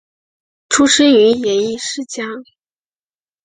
[0.67, 2.23] 出身于演艺世家。